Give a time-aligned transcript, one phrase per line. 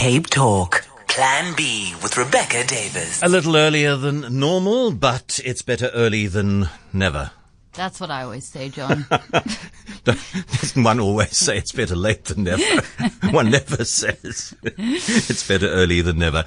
[0.00, 0.86] Cape Talk.
[1.08, 3.22] Plan B with Rebecca Davis.
[3.22, 7.32] A little earlier than normal, but it's better early than never.
[7.74, 9.04] That's what I always say, John.
[10.04, 12.62] Doesn't one always say it's better late than never?
[13.30, 16.46] one never says it's better early than never.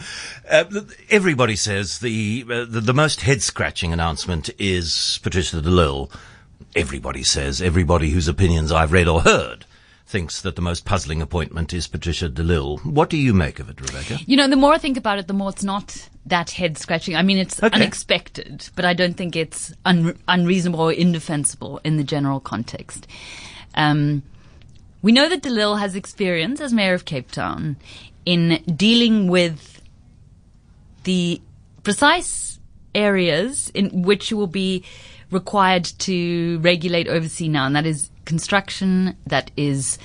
[0.50, 0.64] Uh,
[1.12, 6.10] everybody says the, uh, the, the most head scratching announcement is Patricia de Lille.
[6.76, 9.68] Everybody says, everybody whose opinions I've read or heard
[10.14, 12.77] thinks that the most puzzling appointment is Patricia de Lille.
[12.84, 14.20] What do you make of it, Rebecca?
[14.27, 17.16] You know, the more I think about it, the more it's not that head scratching.
[17.16, 17.76] I mean, it's Okay.
[17.76, 23.07] unexpected, but I don't think it's un- unreasonable or indefensible in the general context.
[23.73, 24.21] Um,
[25.02, 27.76] we know that de Lille has experience as mayor of Cape Town
[28.23, 29.82] in dealing with
[31.05, 31.41] the
[31.82, 32.59] precise
[32.93, 34.84] areas in which you will be
[35.34, 39.98] required to regulate oversee now, and that is construction, that is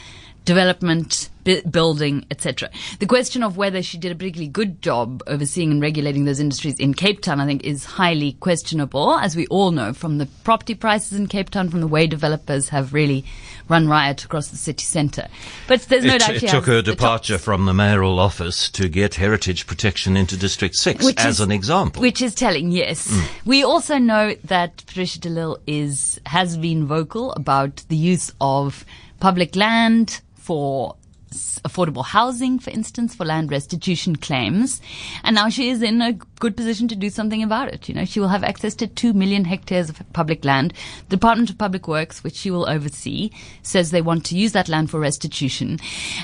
[0.44, 2.70] development, bu- building, etc.
[2.98, 6.74] The question of whether she did a particularly good job overseeing and regulating those industries
[6.78, 10.74] in Cape Town, I think, is highly questionable, as we all know from the property
[10.74, 13.24] prices in Cape Town, from the way developers have really
[13.68, 15.28] run riot across the city centre.
[15.66, 17.44] But there's no it, doubt it she took her departure chops.
[17.44, 21.52] from the mayoral office to get heritage protection into District 6 Which as is- an
[21.52, 22.00] example.
[22.02, 23.08] Which is telling, yes.
[23.10, 23.28] Mm.
[23.44, 28.84] We also know that Patricia de Lille is, has been vocal about the use of
[29.20, 30.96] public land for
[31.64, 34.80] affordable housing, for instance, for land restitution claims.
[35.24, 37.88] And now she is in a good position to do something about it.
[37.88, 40.72] You know, she will have access to two million hectares of public land.
[41.08, 43.30] The Department of Public Works, which she will oversee,
[43.62, 45.78] says they want to use that land for restitution.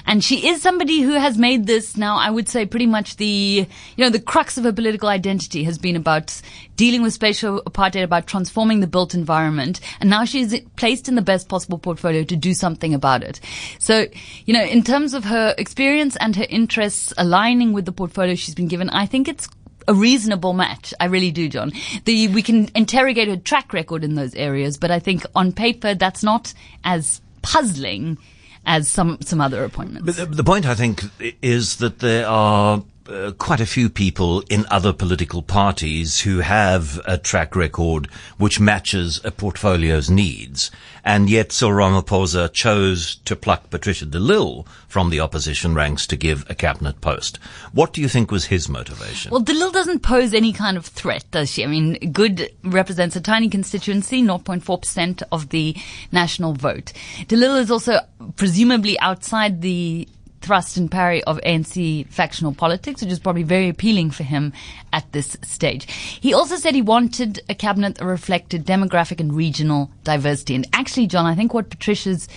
[0.07, 3.67] And she is somebody who has made this now, I would say, pretty much the,
[3.97, 6.41] you know, the crux of her political identity has been about
[6.77, 9.81] dealing with spatial apartheid, about transforming the built environment.
[10.01, 13.41] And now she's placed in the best possible portfolio to do something about it.
[13.79, 14.07] So,
[14.47, 18.55] you know, in terms of her experience and her interests aligning with the portfolio she's
[18.55, 19.49] been given, I think it's
[19.87, 20.95] a reasonable match.
[21.01, 21.73] I really do, John.
[22.05, 25.95] The, we can interrogate her track record in those areas, but I think on paper
[25.95, 28.19] that's not as puzzling
[28.67, 30.07] as some some other appointments.
[30.07, 31.03] But the, the point, I think,
[31.43, 37.01] is that there are uh, quite a few people in other political parties who have
[37.05, 38.07] a track record
[38.39, 40.71] which matches a portfolio's needs.
[41.05, 46.17] And yet Cyril Ramaphosa chose to pluck Patricia de Lille from the opposition ranks to
[46.17, 47.39] give a cabinet post.
[47.73, 49.31] What do you think was his motivation?
[49.31, 51.63] Well, de Lille doesn't pose any kind of threat, does she?
[51.63, 55.77] I mean, Good represents a tiny constituency, 0.4% of the
[56.11, 56.93] national vote.
[57.29, 57.99] de Lille is also
[58.37, 60.09] presumably outside the
[60.45, 64.53] thrust and parry of ANC factional politics, which is probably very appealing for him
[64.93, 65.91] at this stage.
[65.91, 70.55] He also said he wanted a cabinet that reflected demographic and regional diversity.
[70.55, 72.29] And actually, John, I think what Patricia's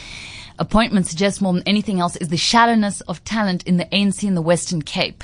[0.58, 4.36] appointment suggests more than anything else is the shallowness of talent in the ANC in
[4.36, 5.24] the Western Cape.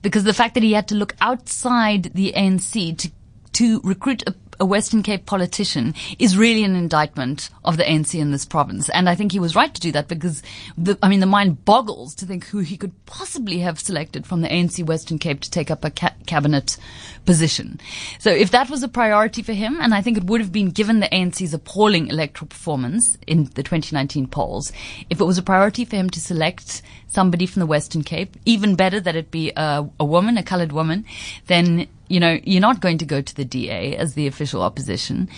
[0.00, 3.10] Because the fact that he had to look outside the ANC to,
[3.52, 8.30] to recruit a, a Western Cape politician is really an indictment of the ANC in
[8.30, 8.88] this province.
[8.90, 10.42] And I think he was right to do that because
[10.76, 14.42] the, I mean, the mind boggles to think who he could possibly have selected from
[14.42, 16.76] the ANC Western Cape to take up a ca- cabinet
[17.24, 17.80] position.
[18.18, 20.70] So if that was a priority for him, and I think it would have been
[20.70, 24.72] given the ANC's appalling electoral performance in the 2019 polls,
[25.08, 28.76] if it was a priority for him to select somebody from the Western Cape, even
[28.76, 31.04] better that it be a, a woman, a colored woman,
[31.46, 35.28] then, you know, you're not going to go to the DA as the official opposition.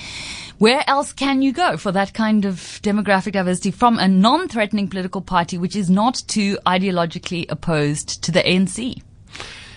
[0.59, 5.21] Where else can you go for that kind of demographic diversity from a non-threatening political
[5.21, 9.03] party which is not too ideologically opposed to the ANC?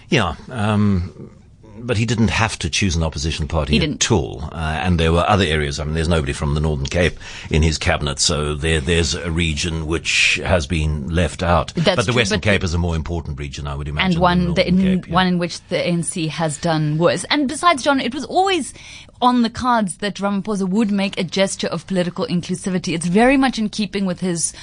[0.10, 1.32] Yeah, um,
[1.78, 4.44] but he didn't have to choose an opposition party He at all.
[4.52, 5.80] Uh, and there were other areas.
[5.80, 7.18] I mean, there's nobody from the Northern Cape
[7.50, 11.74] in his cabinet, so there, there's a region which has been left out.
[11.76, 14.14] That's but the true, Western but- Cape is a more important region, I would imagine.
[14.14, 15.14] and one the in, Cape, yeah.
[15.14, 17.26] one in which the ANC has done worse.
[17.26, 18.74] And besides, John, it was always
[19.22, 22.94] on the cards that Ramaphosa would make a gesture of political inclusivity.
[22.94, 24.54] It's very much in keeping with his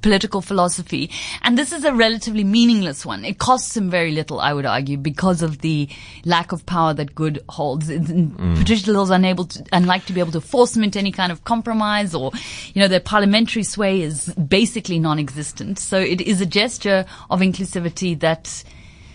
[0.00, 1.10] political philosophy.
[1.42, 3.24] And this is a relatively meaningless one.
[3.24, 5.88] It costs him very little, I would argue, because of the
[6.24, 7.88] lack of power that Good holds.
[7.88, 8.56] It's- mm.
[8.56, 11.32] Patricia de Lille's unable to, unlike to be able to force him into any kind
[11.32, 12.30] of compromise or,
[12.74, 15.78] you know, their parliamentary sway is basically non-existent.
[15.78, 18.62] So it is a gesture of inclusivity that,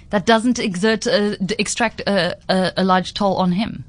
[0.09, 3.85] that doesn't exert, a, d- extract a, a, a large toll on him.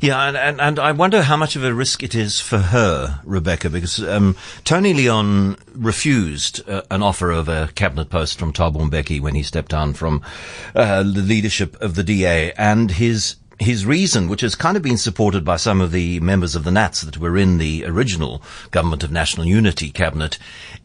[0.00, 3.20] Yeah, and, and, and I wonder how much of a risk it is for her,
[3.24, 8.88] Rebecca, because um, Tony Leon refused uh, an offer of a cabinet post from Thabo
[8.88, 10.22] Mbeki when he stepped down from
[10.76, 14.96] uh, the leadership of the DA, and his his reason, which has kind of been
[14.98, 18.40] supported by some of the members of the Nats that were in the original
[18.70, 20.38] Government of National Unity cabinet,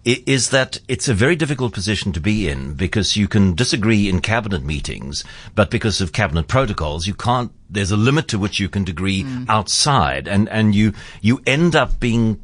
[0.04, 4.22] is that it's a very difficult position to be in because you can disagree in
[4.22, 5.24] cabinet meetings,
[5.56, 9.24] but because of cabinet protocols, you can't, there's a limit to which you can agree
[9.24, 9.46] mm.
[9.48, 12.42] outside and, and you, you end up being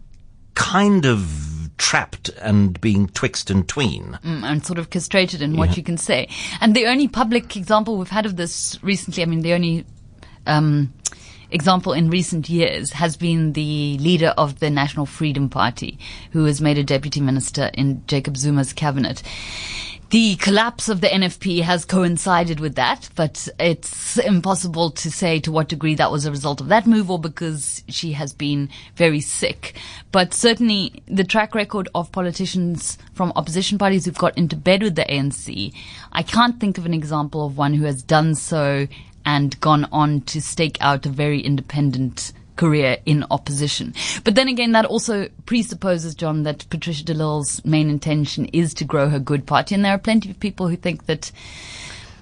[0.53, 4.19] kind of trapped and being twixt and tween.
[4.23, 6.27] Mm, and sort of castrated in what you can say.
[6.61, 9.85] And the only public example we've had of this recently, I mean, the only
[10.45, 10.93] um,
[11.51, 15.97] example in recent years has been the leader of the National Freedom Party,
[16.31, 19.23] who was made a deputy minister in Jacob Zuma's cabinet.
[20.11, 25.51] The collapse of the NFP has coincided with that, but it's impossible to say to
[25.51, 29.21] what degree that was a result of that move or because she has been very
[29.21, 29.75] sick.
[30.11, 34.95] But certainly the track record of politicians from opposition parties who've got into bed with
[34.95, 35.75] the ANC,
[36.11, 38.87] I can't think of an example of one who has done so
[39.25, 43.93] and gone on to stake out a very independent career in opposition.
[44.25, 48.83] But then again, that also presupposes, John, that Patricia de Lille's main intention is to
[48.83, 49.73] grow her good party.
[49.75, 51.31] And there are plenty of people who think that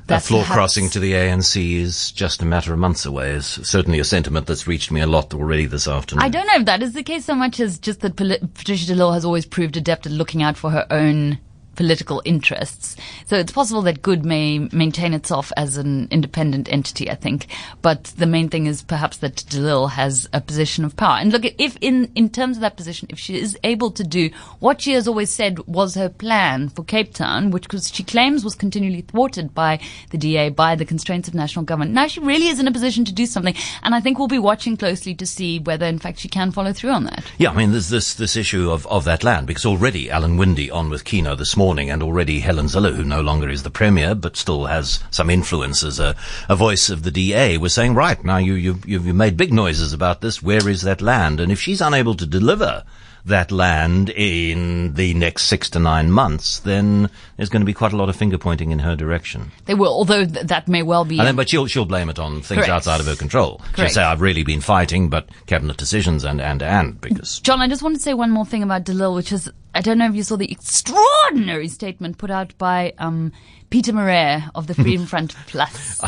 [0.05, 4.00] that floor crossing to the ANC is just a matter of months away is certainly
[4.00, 6.23] a sentiment that's reached me a lot already this afternoon.
[6.23, 8.95] I don't know if that is the case so much as just that Patricia de
[8.95, 11.39] Lille has always proved adept at looking out for her own
[11.77, 12.97] political interests.
[13.27, 17.47] So it's possible that good may maintain itself as an independent entity, I think.
[17.81, 21.18] But the main thing is perhaps that de has a position of power.
[21.19, 24.29] And look, if in, in terms of that position, if she is able to do
[24.59, 28.44] what she has always said was her plan for Cape Town, which was, she claims
[28.44, 29.79] was continually thwarted by
[30.09, 31.91] the DA, by the constraints of national government.
[31.91, 33.56] Now she really is in a position to do something.
[33.83, 36.74] And I think we'll be watching closely to see whether in fact she can follow
[36.74, 37.24] through on that.
[37.38, 40.71] Yeah, I mean, there's this, this issue of, of that land because already Alan Winde
[40.71, 43.69] on with Kieno this morning morning, and already Helen Zille, who no longer is the
[43.69, 46.15] premier but still has some influence as a,
[46.47, 49.91] a voice of the DA, was saying, right, now you, you, you've made big noises
[49.91, 50.41] about this.
[50.41, 51.41] Where is that land?
[51.41, 52.85] And if she's unable to deliver
[53.25, 57.91] that land in the next six to nine months, then there's going to be quite
[57.91, 59.51] a lot of finger pointing in her direction.
[59.65, 61.17] They will, although th- that may well be.
[61.17, 62.69] Then, but she'll she'll blame it on things Correct.
[62.69, 63.57] outside of her control.
[63.57, 63.77] Correct.
[63.77, 67.67] She'll say, "I've really been fighting, but cabinet decisions and and and because." John, I
[67.67, 70.07] just want to say one more thing about de Lille, which is I don't know
[70.07, 73.31] if you saw the extraordinary statement put out by um,
[73.69, 76.01] Peter Marais of the Freedom Front Plus.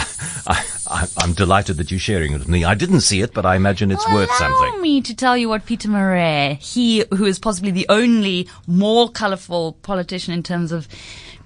[0.88, 2.66] I, am delighted that you're sharing it with me.
[2.66, 4.70] I didn't see it, but I imagine it's well, worth something.
[4.70, 9.08] Allow me to tell you what Peter Marais, he who is possibly the only more
[9.08, 10.88] colourful politician in terms of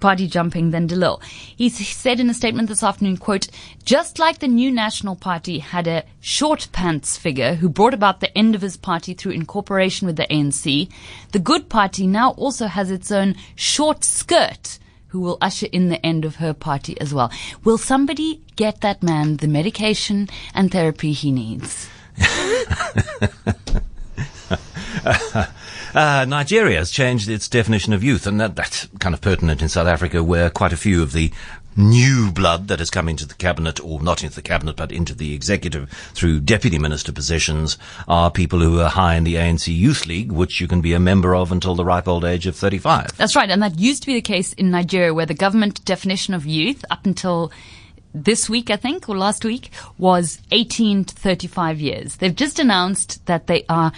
[0.04, 1.22] party jumping than de Lille.
[1.56, 3.48] He said in a statement this afternoon, quote,
[3.86, 8.38] just like the new National Party had a short pants figure who brought about the
[8.38, 10.92] end of his party through incorporation with the ANC,
[11.32, 14.78] the Good Party now also has its own short skirt
[15.08, 17.32] who will usher in the end of her party as well.
[17.64, 21.88] Will somebody get that man the medication and therapy he needs?
[25.94, 29.70] Uh, Nigeria has changed its definition of youth, and that, that's kind of pertinent in
[29.70, 31.32] South Africa, where quite a few of the
[31.76, 35.14] new blood that has come into the cabinet, or not into the cabinet, but into
[35.14, 40.06] the executive through deputy minister positions, are people who are high in the ANC Youth
[40.08, 43.16] League, which you can be a member of until the ripe old age of 35.
[43.18, 46.34] That's right, and that used to be the case in Nigeria, where the government definition
[46.34, 47.52] of youth, up until
[48.16, 52.16] this week, I think, or last week, was 18 to 35 years.
[52.18, 53.92] They've just announced that they are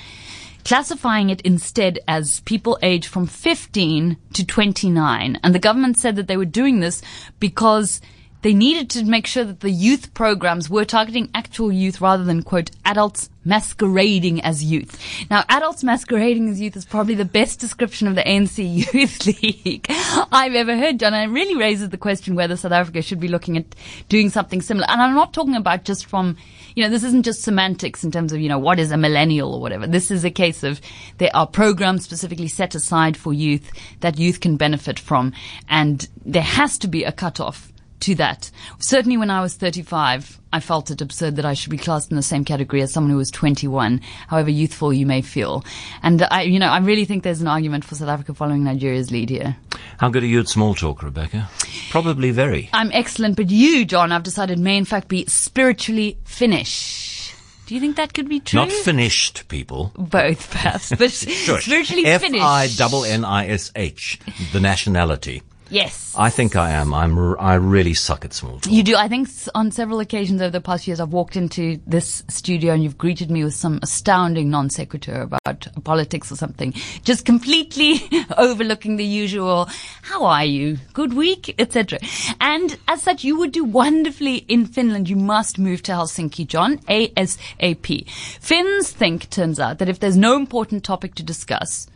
[0.65, 5.39] classifying it instead as people aged from 15 to 29.
[5.41, 7.01] And the government said that they were doing this
[7.39, 8.01] because
[8.45, 12.43] they needed to make sure that the youth programs were targeting actual youth rather than,
[12.43, 15.01] quote, adults masquerading as youth.
[15.31, 18.59] Now, adults masquerading as youth is probably the best description of the ANC
[18.93, 21.15] Youth League I've ever heard, John.
[21.15, 23.73] And it really raises the question whether South Africa should be looking at
[24.09, 24.85] doing something similar.
[24.91, 26.37] And I'm not talking about just from,
[26.75, 29.55] you know, this isn't just semantics in terms of, you know, what is a millennial
[29.55, 29.87] or whatever.
[29.87, 30.81] This is a case of
[31.17, 35.33] there are programs specifically set aside for youth that youth can benefit from.
[35.67, 37.71] And there has to be a cutoff
[38.05, 38.51] to that.
[38.79, 42.17] Certainly when I was 35, I felt it absurd that I should be classed in
[42.17, 45.65] the same category as someone who was 21, however youthful you may feel.
[46.03, 49.11] And I, you know, I really think there's an argument for South Africa following Nigeria's
[49.11, 49.57] lead here.
[49.97, 51.49] How good are you at small talk, Rebecca?
[51.89, 52.69] Probably very.
[52.73, 57.33] I'm excellent, but you, John, I've decided may in fact be spiritually Finnish.
[57.65, 58.59] Do you think that could be true?
[58.59, 59.91] Not finished people.
[59.97, 62.39] Both, perhaps, but spiritually F-I-Finnish.
[62.39, 64.19] F I double N I S H,
[64.53, 65.41] the nationality.
[65.69, 66.13] Yes.
[66.17, 66.93] I think I am.
[66.93, 67.17] I'm.
[67.17, 68.71] R- I really suck at small talk.
[68.71, 68.95] You do.
[68.95, 72.73] I think s- on several occasions over the past years, I've walked into this studio
[72.73, 78.01] and you've greeted me with some astounding non sequitur about politics or something, just completely
[78.37, 79.67] overlooking the usual.
[80.03, 80.77] How are you?
[80.93, 81.99] Good week, etc.
[82.39, 85.09] And as such, you would do wonderfully in Finland.
[85.09, 88.07] You must move to Helsinki, John, ASAP.
[88.39, 91.87] Finns think, turns out, that if there's no important topic to discuss,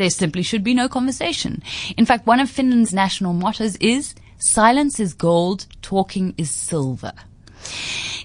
[0.00, 1.62] there simply should be no conversation.
[1.98, 7.12] In fact, one of Finland's national mottos is silence is gold, talking is silver.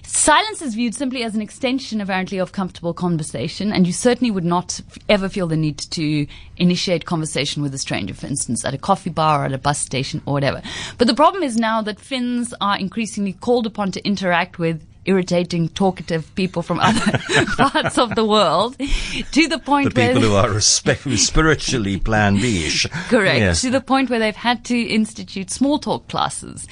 [0.02, 4.44] Silence is viewed simply as an extension, apparently, of comfortable conversation, and you certainly would
[4.46, 4.80] not
[5.10, 9.10] ever feel the need to initiate conversation with a stranger, for instance, at a coffee
[9.10, 10.62] bar or at a bus station or whatever.
[10.96, 15.68] But the problem is now that Finns are increasingly called upon to interact with irritating,
[15.70, 17.18] talkative people from other
[17.56, 18.76] parts of the world
[19.32, 22.86] to the point the where people who are spiritually plan B-ish.
[23.08, 23.38] Correct.
[23.38, 23.60] Yes.
[23.62, 26.66] To the point where they've had to institute small talk classes.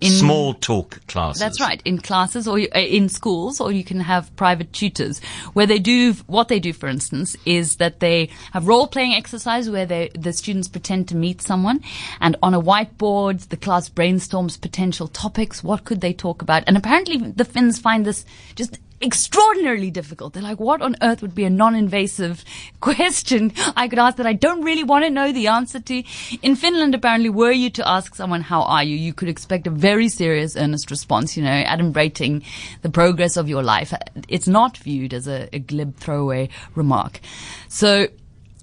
[0.00, 1.40] In, Small talk classes.
[1.40, 1.82] That's right.
[1.84, 5.20] In classes or uh, in schools, or you can have private tutors
[5.52, 6.72] where they do what they do.
[6.72, 11.16] For instance, is that they have role playing exercise where they, the students pretend to
[11.16, 11.82] meet someone,
[12.20, 15.64] and on a whiteboard, the class brainstorms potential topics.
[15.64, 16.64] What could they talk about?
[16.66, 20.32] And apparently, the Finns find this just extraordinarily difficult.
[20.32, 22.44] They're like, what on earth would be a non-invasive
[22.80, 26.02] question I could ask that I don't really want to know the answer to?
[26.42, 28.96] In Finland, apparently, were you to ask someone, how are you?
[28.96, 32.44] You could expect a very serious, earnest response, you know, adumbrating
[32.82, 33.92] the progress of your life.
[34.28, 37.20] It's not viewed as a, a glib throwaway remark.
[37.68, 38.08] So,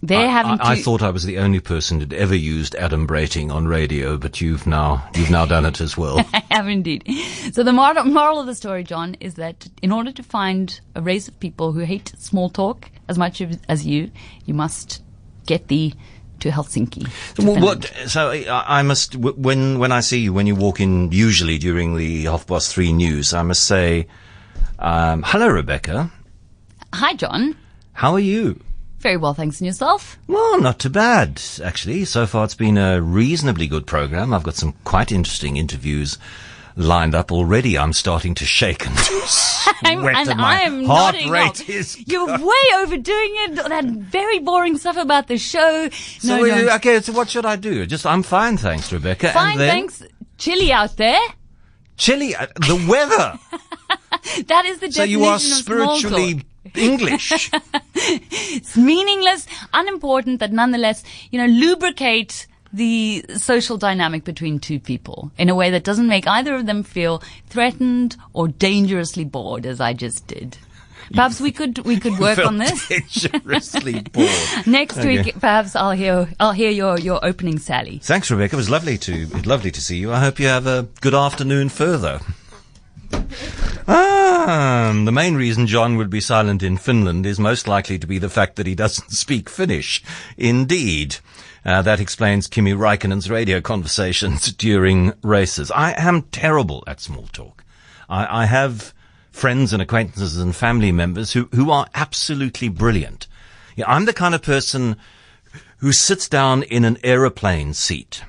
[0.07, 3.51] they're I, having I, I thought I was the only person who'd ever used adumbrating
[3.51, 6.19] on radio, but you've now you've now done it as well.
[6.33, 7.03] I have indeed.
[7.53, 11.01] So the moral, moral of the story, John, is that in order to find a
[11.01, 14.12] race of people who hate small talk as much as- as you,
[14.45, 15.01] you must
[15.45, 15.93] get thee
[16.39, 17.07] to Helsinki.
[17.35, 20.79] to Well, what, so I, I must when when I see you when you walk
[20.79, 24.07] in usually during the half past three news, I must say,
[24.79, 26.12] um, hello, Rebecca.
[26.93, 27.55] Hi, John.
[27.93, 28.59] How are you?
[29.05, 29.59] Very well, thanks.
[29.62, 30.17] And yourself?
[30.25, 32.05] Well, not too bad, actually.
[32.05, 34.33] So far, it's been a reasonably good program.
[34.33, 36.17] I've got some quite interesting interviews
[36.75, 37.77] lined up already.
[37.77, 38.97] I'm starting to shake and
[39.27, 41.69] sweat, I'm, and and my I'm heart rate off.
[41.69, 42.07] is.
[42.07, 43.55] You're way overdoing it.
[43.69, 45.88] That very boring stuff about the show.
[45.91, 46.75] So, no, no.
[46.77, 47.85] okay, so what should I do?
[47.85, 49.29] Just, I'm fine, thanks, Rebecca.
[49.33, 50.01] Fine, then, thanks.
[50.39, 51.21] Chilly out there.
[51.95, 53.38] Chilly, uh, the weather.
[54.47, 56.00] That is the so definition you are of small talk.
[56.00, 56.41] spiritually
[56.74, 57.51] English.
[57.98, 65.50] It's meaningless, unimportant, that nonetheless, you know, lubricate the social dynamic between two people in
[65.50, 69.93] a way that doesn't make either of them feel threatened or dangerously bored, as I
[69.93, 70.57] just did.
[71.13, 74.27] Perhaps we could we could work on this Dangerously bored.
[74.65, 75.22] next Okay.
[75.22, 75.36] week.
[75.39, 78.00] Perhaps I'll hear I'll hear your your opening sally.
[78.03, 78.55] Thanks, Rebecca.
[78.55, 80.12] It was lovely to lovely to see you.
[80.12, 82.19] I hope you have a good afternoon further.
[83.88, 88.17] Ah, the main reason John would be silent in Finland is most likely to be
[88.17, 90.03] the fact that he doesn't speak Finnish.
[90.38, 91.17] Indeed.
[91.63, 95.71] Uh, that explains Kimi Raikkonen's radio conversations during races.
[95.71, 97.63] I am terrible at small talk.
[98.07, 98.93] I, I have
[99.31, 103.27] friends and acquaintances and family members who, who are absolutely brilliant.
[103.75, 104.95] Yeah, I'm the kind of person
[105.77, 108.24] who sits down in an aeroplane seat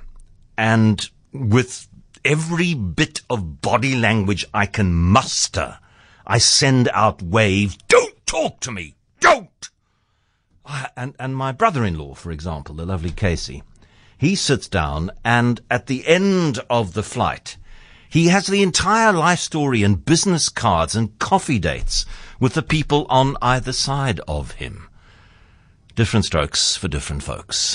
[0.58, 1.85] and with
[2.26, 5.78] every bit of body language I can muster,
[6.26, 9.70] I send out waves, don't talk to me, don't!
[10.66, 13.62] Ah, And, and my brother-in-law, for example, the lovely Casey,
[14.18, 17.56] he sits down and at the end of the flight,
[18.08, 22.06] he has the entire life story and business cards and coffee dates
[22.40, 24.88] with the people on either side of him.
[25.94, 27.56] Different strokes for different folks.